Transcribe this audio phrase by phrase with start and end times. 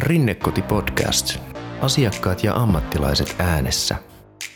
[0.00, 1.38] Rinnekoti Podcast.
[1.80, 3.96] Asiakkaat ja ammattilaiset äänessä.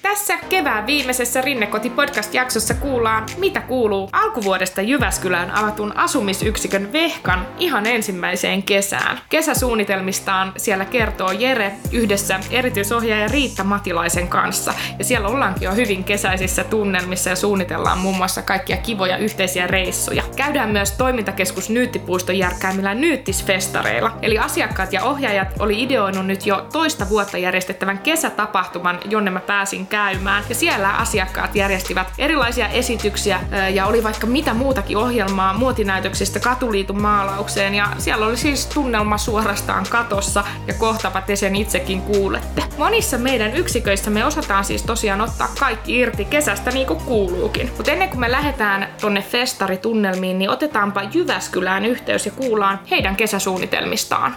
[0.03, 8.63] Tässä kevään viimeisessä Rinnekoti podcast-jaksossa kuullaan, mitä kuuluu alkuvuodesta Jyväskylään avatun asumisyksikön Vehkan ihan ensimmäiseen
[8.63, 9.21] kesään.
[9.29, 14.75] Kesäsuunnitelmistaan siellä kertoo Jere yhdessä erityisohjaaja Riitta Matilaisen kanssa.
[14.99, 20.23] Ja siellä ollaankin jo hyvin kesäisissä tunnelmissa ja suunnitellaan muun muassa kaikkia kivoja yhteisiä reissuja.
[20.37, 24.19] Käydään myös toimintakeskus Nyyttipuiston järkkäämillä Nyyttisfestareilla.
[24.23, 29.87] Eli asiakkaat ja ohjaajat oli ideoinut nyt jo toista vuotta järjestettävän kesätapahtuman, jonne mä pääsin
[29.87, 30.34] käymään.
[30.49, 33.41] Ja siellä asiakkaat järjestivät erilaisia esityksiä
[33.73, 37.75] ja oli vaikka mitä muutakin ohjelmaa muotinäytöksistä katuliitun maalaukseen.
[37.75, 42.63] Ja siellä oli siis tunnelma suorastaan katossa ja kohtapa te sen itsekin kuulette.
[42.79, 47.71] Monissa meidän yksiköissä me osataan siis tosiaan ottaa kaikki irti kesästä niin kuin kuuluukin.
[47.77, 54.37] Mutta ennen kuin me lähdetään tonne festaritunnelmiin, niin otetaanpa Jyväskylään yhteys ja kuullaan heidän kesäsuunnitelmistaan.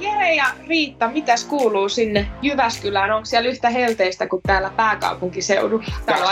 [0.00, 3.10] Jere ja Riitta, mitäs kuuluu sinne Jyväskylään?
[3.10, 5.84] Onko siellä yhtä helteistä kuin täällä pääkaupunkiseudulla?
[6.06, 6.30] Täällä on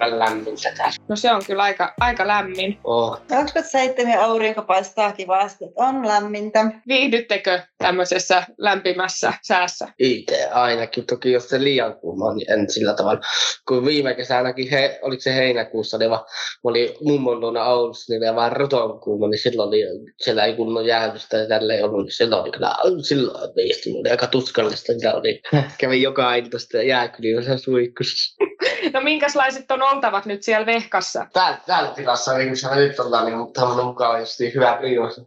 [0.00, 0.94] aika lämmintä täällä.
[1.08, 2.78] No se on kyllä aika, aika lämmin.
[2.84, 3.20] Oh.
[3.28, 6.64] 27 aurinko paistaa kivasti, on lämmintä.
[6.88, 9.88] Viihdyttekö tämmöisessä lämpimässä säässä?
[9.98, 11.06] Itse ainakin.
[11.06, 13.20] Toki jos se liian kuuma, niin en sillä tavalla.
[13.68, 16.24] Kun viime kesänäkin, he, oliko se heinäkuussa, niin vaan,
[16.64, 19.82] oli mummon luona Oulussa, niin vaan roton kuuma, niin silloin oli,
[20.20, 24.26] siellä ei kunnon jäädystä ja tälleen ollut, niin silloin oli kyllä silloin meistä oli aika
[24.26, 25.42] tuskallista, mitä oli.
[25.78, 28.44] Kävin joka ilta sitten jääkylillä suihkussa.
[28.92, 31.26] No minkälaiset on oltavat nyt siellä vehkassa?
[31.32, 34.78] Täällä, täällä tilassa, niin kuin nyt ollaan, niin tämmöinen mukaan just niin hyvä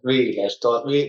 [0.07, 0.59] viileys.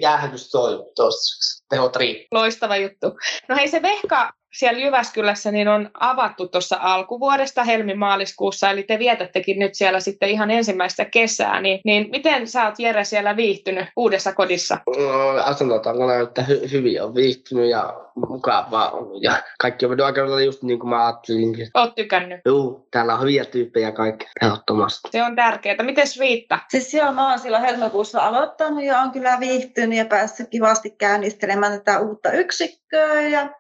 [0.01, 1.65] Jäähdytys toimii toistaiseksi.
[1.69, 2.27] Tehot riippuu.
[2.39, 3.07] Loistava juttu.
[3.49, 9.59] No hei se vehka siellä Jyväskylässä niin on avattu tuossa alkuvuodesta helmimaaliskuussa, eli te vietättekin
[9.59, 14.33] nyt siellä sitten ihan ensimmäistä kesää, niin, niin miten sä oot Jere siellä viihtynyt uudessa
[14.33, 14.79] kodissa?
[14.87, 20.41] No, asuntotankona, että hy- hyvin on viihtynyt ja mukavaa ollut ja kaikki on mennyt aika
[20.41, 21.57] just niin kuin mä ajattelin.
[21.75, 22.41] Oot tykännyt?
[22.45, 25.09] Joo, täällä on hyviä tyyppejä kaikki ehdottomasti.
[25.13, 25.83] Se on tärkeää.
[25.83, 26.59] Miten Riitta?
[26.69, 31.73] Siis joo, mä oon silloin helmikuussa aloittanut ja on kyllä viihtynyt ja päässyt kivasti käynnistelemään
[31.73, 33.51] tätä uutta yksikköä ja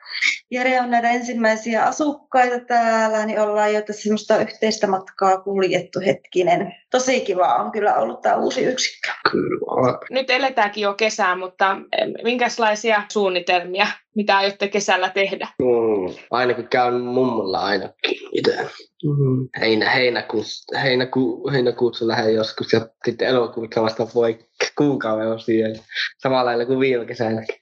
[0.50, 6.74] Jere on näitä ensimmäisiä asukkaita täällä, niin ollaan jo tässä semmoista yhteistä matkaa kuljettu hetkinen.
[6.90, 9.08] Tosi kiva on kyllä ollut tämä uusi yksikkö.
[9.30, 9.98] Kyllä.
[10.10, 11.76] Nyt eletäänkin jo kesää, mutta
[12.22, 15.48] minkälaisia suunnitelmia, mitä aiotte kesällä tehdä?
[15.58, 18.56] Mm, ainakin käyn mummolla ainakin itse.
[19.04, 19.48] Mm.
[19.60, 24.38] Heinä, heinäkuussa, heinäku, heinäkuussa lähden joskus ja sitten elokuussa vasta voi
[24.78, 25.78] kuukauden on siellä.
[26.18, 27.56] Samalla lailla kuin viime kesänäkin.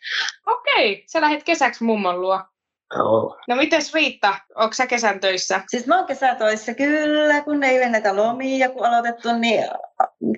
[0.46, 2.40] Okei, sä lähdet kesäksi mummon luo.
[3.48, 5.60] No mites Riitta, onko sä kesän töissä?
[5.68, 9.64] Siis mä oon kesätöissä kyllä, kun ei ole näitä lomia, kun aloitettu, niin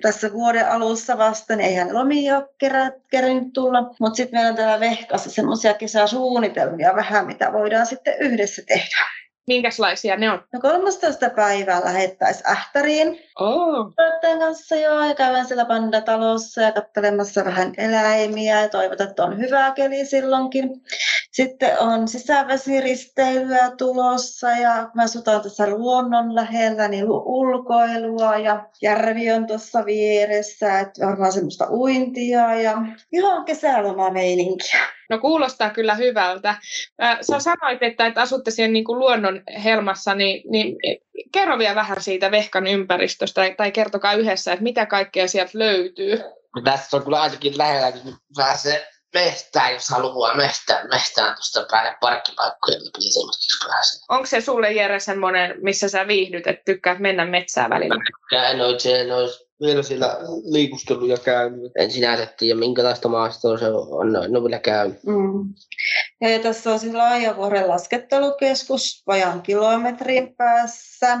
[0.01, 3.81] tässä vuoden alussa vasta, niin eihän lomia ole kerät, kerännyt tulla.
[3.99, 9.05] Mutta sitten meillä on täällä Vehkassa semmoisia kesäsuunnitelmia vähän, mitä voidaan sitten yhdessä tehdä.
[9.47, 10.43] Minkälaisia ne on?
[10.53, 11.29] No 13.
[11.29, 13.19] päivää lähettäisiin Ähtäriin.
[13.39, 13.93] Oh.
[14.39, 19.71] kanssa joo, ja käydään siellä pandatalossa ja katselemassa vähän eläimiä ja toivotaan, että on hyvä
[19.71, 20.69] keli silloinkin.
[21.35, 29.47] Sitten on sisävesiristeilyä tulossa ja me asutaan tässä luonnon lähellä, niin ulkoilua ja järvi on
[29.47, 32.77] tuossa vieressä, että varmaan semmoista uintia ja
[33.11, 34.79] ihan kesälomameininkiä.
[35.09, 36.55] No kuulostaa kyllä hyvältä.
[37.21, 40.75] Sä sanoit, että, että asutte siellä niin kuin luonnon helmassa, niin, niin
[41.31, 46.17] kerro vielä vähän siitä Vehkan ympäristöstä tai kertokaa yhdessä, että mitä kaikkea sieltä löytyy.
[46.55, 51.97] No tässä on kyllä ainakin lähellä, kun pääsee mestään, jos haluaa mestään, mestään tuosta päälle
[52.01, 54.01] parkkipaikkoja, niin semmoisiksi pääsee.
[54.09, 57.95] Onko se sulle Jere semmoinen, missä sä viihdyt, että tykkäät mennä metsään välillä?
[58.51, 60.17] En oikein olisi vielä siellä
[60.51, 61.71] liikusteluja käynyt.
[61.79, 64.15] En sinänsä tiedä, minkälaista maastoa se on.
[64.15, 65.03] En ole vielä käynyt.
[65.03, 65.53] Mm.
[66.21, 71.17] Ja tässä on siis Laajavuoren laskettelukeskus vajan kilometrin päässä.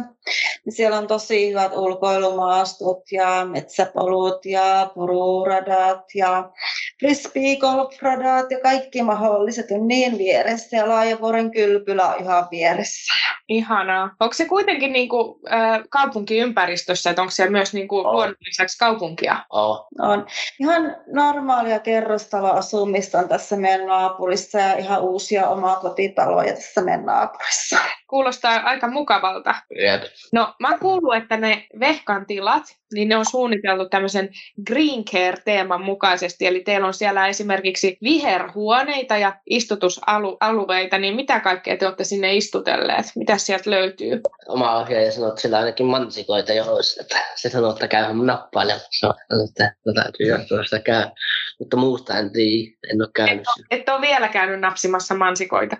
[0.69, 6.51] Siellä on tosi hyvät ulkoilumaastot ja metsäpolut ja pururadat ja
[6.99, 13.13] frisbeegolfradat ja kaikki mahdolliset on niin vieressä ja Laajavuoren kylpylä on ihan vieressä.
[13.49, 14.15] Ihanaa.
[14.19, 18.77] Onko se kuitenkin niin kuin, äh, kaupunkiympäristössä, että onko siellä myös niin kuin, luonnon lisäksi
[18.77, 19.45] kaupunkia?
[19.49, 19.87] Oh.
[19.99, 20.25] On.
[20.59, 27.77] Ihan normaalia kerrostaloasumista on tässä meidän naapurissa ja ihan uusia omakotitaloja tässä meidän naapurissa.
[28.09, 29.55] Kuulostaa aika mukavalta.
[29.81, 30.03] Jep.
[30.33, 32.63] No, mä oon kuullut, että ne vehkan tilat,
[32.95, 34.29] niin ne on suunniteltu tämmöisen
[34.67, 36.47] Green Care-teeman mukaisesti.
[36.47, 43.05] Eli teillä on siellä esimerkiksi viherhuoneita ja istutusalueita, niin mitä kaikkea te olette sinne istutelleet?
[43.15, 44.21] Mitä sieltä löytyy?
[44.47, 47.01] Oma ohjaaja sanoi, että siellä ainakin mansikoita jo olisi.
[47.01, 49.13] Että se sanoi, että käy nappailemassa.
[49.49, 51.05] Että no, täytyy jostain sitä käy.
[51.59, 52.71] Mutta muusta en tiedä.
[52.91, 53.45] En ole käynyt.
[53.71, 55.77] Et ole vielä käynyt napsimassa mansikoita.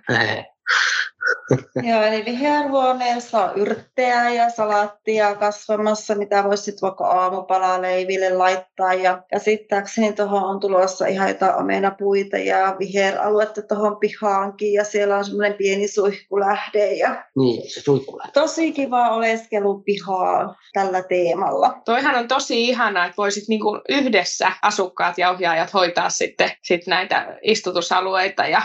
[1.90, 8.94] Joo, eli viherhuoneessa on yrttejä ja salaattia kasvamassa, mitä voisi sitten vaikka aamupalaa leiville laittaa.
[8.94, 14.74] Ja käsittääkseni tuohon on tulossa ihan jotain omenapuita ja viheraluetta tuohon pihaankin.
[14.74, 16.94] Ja siellä on semmoinen pieni suihkulähde.
[16.94, 18.32] Ja Niin, se suihkulähde.
[18.34, 21.82] tosi kiva oleskelu pihaa tällä teemalla.
[21.86, 27.38] Toihan on tosi ihanaa, että voisit niinku yhdessä asukkaat ja ohjaajat hoitaa sitten sit näitä
[27.44, 28.62] istutusalueita ja,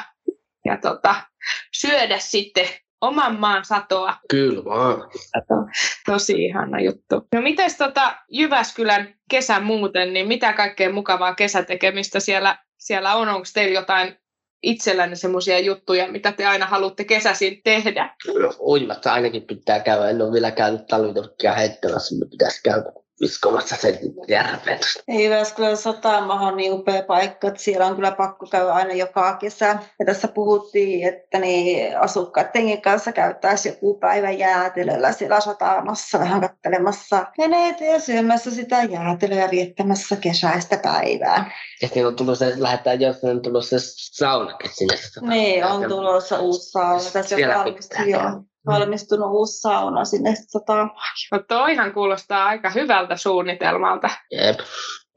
[0.64, 1.14] ja tota,
[1.72, 2.68] syödä sitten
[3.00, 4.16] oman maan satoa.
[4.28, 5.10] Kyllä vaan.
[6.06, 7.28] Tosi ihana juttu.
[7.34, 13.28] No mites tota Jyväskylän kesä muuten, niin mitä kaikkea mukavaa kesätekemistä siellä, siellä on?
[13.28, 14.16] Onko teillä jotain
[14.62, 18.16] itsellänne semmoisia juttuja, mitä te aina haluatte kesäisin tehdä?
[18.60, 20.10] Uimassa ainakin pitää käydä.
[20.10, 24.80] En ole vielä käynyt talviturkkia heittämässä, mutta pitäisi käydä viskomassa sen järveen.
[25.08, 29.36] Ei Jyväskylän satama on niin upea paikka, että siellä on kyllä pakko käydä aina joka
[29.36, 29.78] kesä.
[29.98, 37.26] Ja tässä puhuttiin, että niin asukkaiden kanssa käyttäisiin joku päivä jäätelöllä siellä satamassa vähän kattelemassa
[37.38, 41.50] veneitä ja syömässä sitä jäätelöä viettämässä kesäistä päivää.
[41.82, 43.76] Ja siinä on tullut se, lähdetään jossain on tullut se
[44.14, 44.96] saunakin sinne.
[45.20, 47.02] Niin, on tulossa uusi sauna.
[47.12, 50.90] Tässä on Siellä valmistunut, valmistunut uusi sauna sinne satamaan.
[51.32, 54.10] No toihan kuulostaa aika hyvältä suunnitelmalta.
[54.30, 54.58] Jep.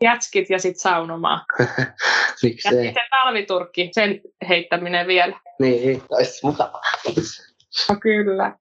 [0.02, 1.42] Jätskit ja sitten saunomaan.
[2.44, 2.84] Ja Miksei.
[2.84, 5.40] sitten talviturkki, sen heittäminen vielä.
[5.60, 6.82] Niin, olisi mukavaa.
[7.90, 8.56] No kyllä.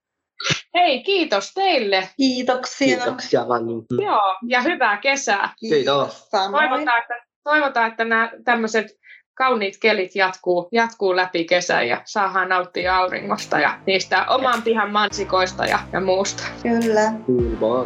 [0.74, 2.08] Hei, kiitos teille.
[2.16, 2.96] Kiitoksia.
[2.96, 3.62] Kiitoksia vaan.
[4.02, 5.54] Joo, ja hyvää kesää.
[5.60, 6.28] Kiitos.
[6.30, 7.14] Toivotaan, että,
[7.44, 8.86] toivotaan, että nämä tämmöiset
[9.34, 15.66] kauniit kelit jatkuu, jatkuu läpi kesän ja saadaan nauttia auringosta ja niistä oman pihan mansikoista
[15.66, 16.42] ja, ja muusta.
[16.62, 17.12] Kyllä.
[17.26, 17.84] Kyllä.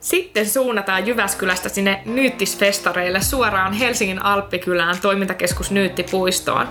[0.00, 6.68] Sitten suunnataan Jyväskylästä sinne Nyyttisfestareille suoraan Helsingin Alppikylään toimintakeskus Nyyttipuistoon.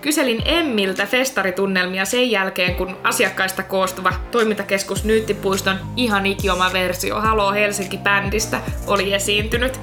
[0.00, 8.60] Kyselin Emmiltä festaritunnelmia sen jälkeen, kun asiakkaista koostuva toimintakeskus Nyyttipuiston ihan ikioma versio Halo Helsinki-bändistä
[8.86, 9.80] oli esiintynyt.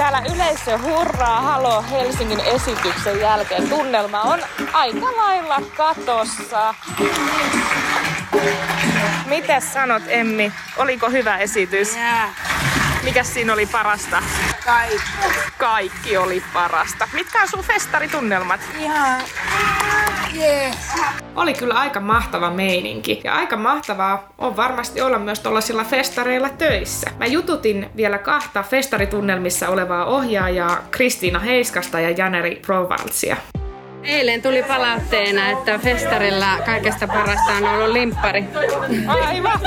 [0.00, 3.68] Täällä yleisö hurraa Halo Helsingin esityksen jälkeen.
[3.68, 4.40] Tunnelma on
[4.72, 6.74] aika lailla katossa.
[9.26, 10.52] Mitäs sanot Emmi?
[10.76, 11.96] Oliko hyvä esitys?
[13.02, 14.22] Mikäs siinä oli parasta?
[14.64, 15.00] Kaikki.
[15.58, 17.08] Kaikki oli parasta.
[17.12, 18.60] Mitkä on sun festaritunnelmat?
[18.78, 19.22] Ihan
[20.34, 20.76] jees.
[21.36, 23.20] Oli kyllä aika mahtava meininki.
[23.24, 27.10] Ja aika mahtavaa on varmasti olla myös tuollaisilla festareilla töissä.
[27.18, 33.36] Mä jututin vielä kahta festaritunnelmissa olevaa ohjaajaa Kristiina Heiskasta ja Janeri Provaltsia.
[34.04, 38.44] Eilen tuli palautteena, että festarilla kaikesta parasta on ollut limppari.
[39.06, 39.60] Aivan.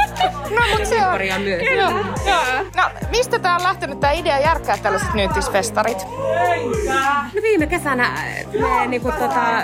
[0.49, 1.41] No mut se on.
[1.41, 1.61] Myös.
[1.61, 1.89] Joo,
[2.27, 2.63] joo.
[2.75, 5.97] No mistä tää on lähtenyt tää idea järkkää tällaiset nyyttisfestarit?
[7.35, 8.09] No viime kesänä
[8.59, 9.63] me niinku tota,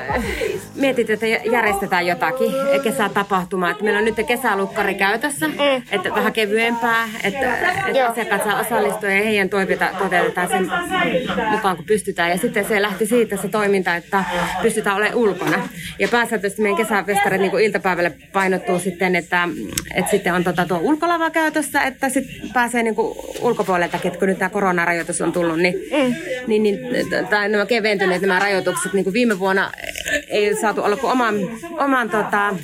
[0.76, 2.52] mietit, että järjestetään jotakin
[2.84, 3.70] kesätapahtumaa.
[3.70, 5.84] Että meillä on nyt kesälukkari käytössä, mm.
[5.92, 7.58] että vähän kevyempää, että,
[7.88, 10.72] että asiakkaat saa osallistua ja heidän toiveita toteutetaan sen
[11.52, 12.30] mukaan, kun pystytään.
[12.30, 14.24] Ja sitten se lähti siitä se toiminta, että
[14.62, 15.70] pystytään olemaan ulkona.
[16.00, 19.48] Ja pääsääntöisesti meidän kesäfestarit niin iltapäivällä painottuu sitten, että,
[19.96, 22.96] että sitten on tota, tuo ulkolava käytössä, että sitten pääsee niin
[23.42, 26.16] ulkopuoleltakin, että kun nyt tämä koronarajoitus on tullut, niin, mm.
[26.48, 26.80] niin, niin
[27.30, 29.72] tai nämä keventyneet nämä rajoitukset, niin kuin viime vuonna
[30.28, 31.36] ei saatu olla kuin oman,
[31.78, 32.56] oman tota,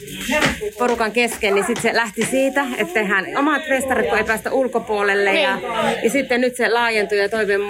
[0.77, 5.33] porukan kesken, niin sitten se lähti siitä, että tehdään omat festarit, kun ei päästä ulkopuolelle.
[5.33, 5.57] Ja,
[6.03, 7.61] ja sitten nyt se laajentui ja toiveen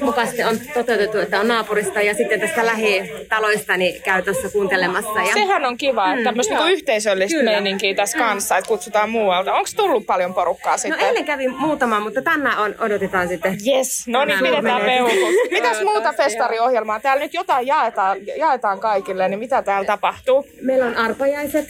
[0.00, 2.66] mukaisesti on toteutettu, että on naapurista ja sitten tästä
[3.12, 5.20] lähitaloista niin käy tuossa kuuntelemassa.
[5.20, 7.50] Ja, Sehän on kiva, että tämmöistä niinku yhteisöllistä Kyllä.
[7.50, 9.52] meininkiä tässä kanssa, että kutsutaan muualta.
[9.54, 11.00] Onko tullut paljon porukkaa No sitten?
[11.00, 13.58] eilen kävi muutama, mutta tänään on, odotetaan sitten.
[13.66, 15.12] Yes, no niin, pidetään peuhut.
[15.50, 17.00] Mitäs muuta festariohjelmaa?
[17.00, 20.46] Täällä nyt jotain jaetaan, jaetaan kaikille, niin mitä täällä tapahtuu?
[20.62, 21.68] Meillä on arpajaiset,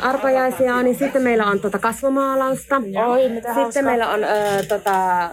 [0.00, 2.76] arpajaisia niin sitten meillä on tota kasvomaalausta.
[3.06, 3.82] Oi, mitä Sitten hauskaa.
[3.82, 4.28] meillä on ö,
[4.68, 5.30] tota,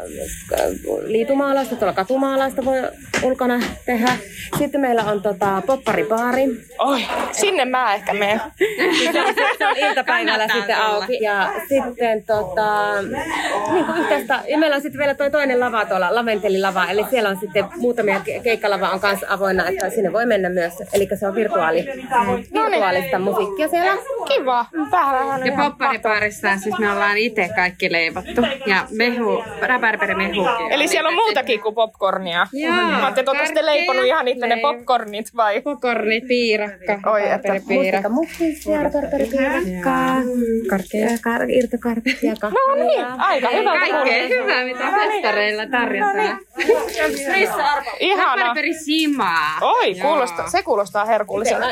[1.04, 2.78] liitumaalausta, tuolla katumaalausta voi
[3.24, 4.18] ulkona tehdä.
[4.58, 6.46] Sitten meillä on tota, popparibaari.
[6.80, 8.42] Oi, sinne mä ehkä menen.
[9.58, 11.18] se on iltapäivällä sitten auki.
[11.22, 13.02] Ja sitten tota,
[13.72, 17.30] niin kuin yhteistä, ja meillä on sitten vielä toi toinen lava tuolla, laventelilava, eli siellä
[17.30, 20.74] on sitten muutamia ke- keikkalava on kanssa avoinna, että sinne voi mennä myös.
[20.94, 21.86] Eli se on virtuaali,
[22.54, 23.98] virtuaalista musiikkia siellä.
[24.28, 24.66] Kiva.
[24.92, 28.42] Tämähän on Ja popparipaarissa siis me ollaan itse kaikki leivottu.
[28.66, 30.58] Ja mehu, rabarberimehua.
[30.70, 32.48] Eli siellä on muutakin kuin popcornia.
[32.54, 34.78] Joo, Olette te sitten leiponut ihan itse ne leivot.
[35.32, 35.62] Popcornit vai?
[35.62, 38.10] Pokornit, piirakka, Oi, että rabarberpiirakka.
[38.10, 40.16] Muffins ja perperipiirakkaa.
[40.70, 41.08] Karkkeja.
[41.08, 42.60] Kar- irtokarkkia, kahvia.
[42.68, 43.80] No niin, aika hyvä.
[43.80, 46.40] Kaikkea hyvää, mitä festareilla tarjotaan.
[48.00, 48.36] Ihana.
[48.36, 49.58] Rabarberisimaa.
[49.62, 50.08] Oi, Joo.
[50.08, 51.66] kuulostaa, se kuulostaa herkulliselta.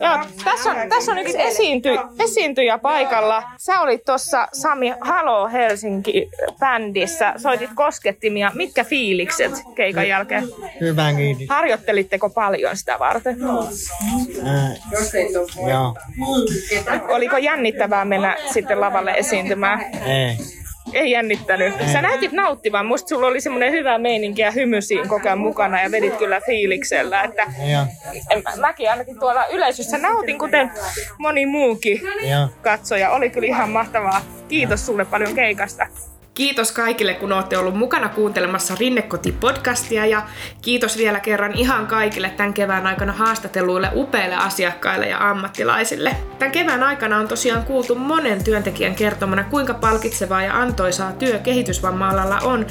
[0.00, 1.88] Joo, tässä on, tässä on yksi esiinty,
[2.24, 3.42] esiintyjä paikalla.
[3.58, 7.32] Sä olit tuossa Sami Halo Helsinki-bändissä.
[7.36, 8.50] Soitit koskettimia.
[8.54, 10.44] Mitkä fiilikset keikan jälkeen?
[10.80, 11.46] Hyvä, kiitos.
[11.48, 13.36] Harjoittelitteko paljon sitä varten?
[14.46, 14.74] Ää,
[15.68, 15.94] joo,
[17.08, 19.80] Oliko jännittävää mennä sitten lavalle esiintymään?
[20.06, 20.36] ei.
[20.92, 21.74] Ei jännittänyt.
[21.92, 22.86] Sä näytit nauttivan.
[22.86, 26.40] Musta sulla oli semmoinen hyvä meininki ja hymy siinä koko ajan mukana ja vedit kyllä
[26.46, 27.22] fiiliksellä.
[27.22, 27.42] Että
[28.30, 30.70] en- mäkin ainakin tuolla yleisössä nautin, kuten
[31.18, 32.00] moni muukin
[32.30, 32.48] joo.
[32.62, 33.10] katsoja.
[33.10, 34.22] Oli kyllä ihan mahtavaa.
[34.48, 35.86] Kiitos sulle paljon keikasta.
[36.34, 40.22] Kiitos kaikille, kun olette ollut mukana kuuntelemassa Rinnekoti-podcastia ja
[40.62, 46.16] kiitos vielä kerran ihan kaikille tämän kevään aikana haastatelluille upeille asiakkaille ja ammattilaisille.
[46.38, 52.38] Tämän kevään aikana on tosiaan kuultu monen työntekijän kertomana, kuinka palkitsevaa ja antoisaa työ kehitysvamma-alalla
[52.38, 52.66] on.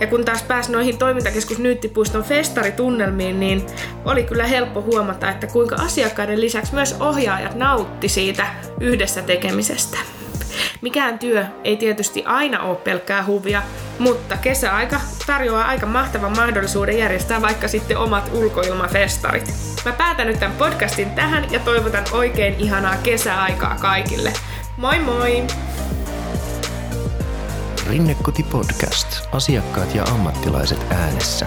[0.00, 3.66] Ja kun taas pääsi noihin toimintakeskus Nyyttipuiston festaritunnelmiin, niin
[4.04, 8.46] oli kyllä helppo huomata, että kuinka asiakkaiden lisäksi myös ohjaajat nautti siitä
[8.80, 9.98] yhdessä tekemisestä.
[10.84, 13.62] Mikään työ ei tietysti aina ole pelkkää huvia,
[13.98, 19.54] mutta kesäaika tarjoaa aika mahtavan mahdollisuuden järjestää vaikka sitten omat ulkoilmafestarit.
[19.84, 24.32] Mä päätän nyt tämän podcastin tähän ja toivotan oikein ihanaa kesäaikaa kaikille.
[24.76, 25.46] Moi moi!
[27.88, 29.08] Rinnekoti Podcast.
[29.32, 31.46] Asiakkaat ja ammattilaiset äänessä.